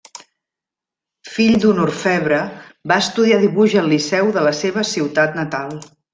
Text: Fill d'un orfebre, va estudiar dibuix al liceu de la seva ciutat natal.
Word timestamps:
Fill 1.33 1.57
d'un 1.65 1.81
orfebre, 1.83 2.39
va 2.93 2.97
estudiar 3.05 3.39
dibuix 3.45 3.77
al 3.83 3.93
liceu 3.93 4.33
de 4.39 4.47
la 4.49 4.55
seva 4.63 4.87
ciutat 4.95 5.39
natal. 5.43 5.79